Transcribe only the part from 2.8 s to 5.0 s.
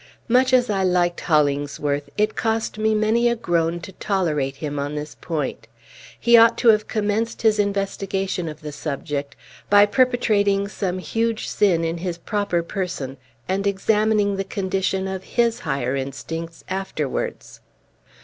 many a groan to tolerate him on